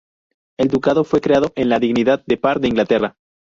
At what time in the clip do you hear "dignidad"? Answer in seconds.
1.77-2.23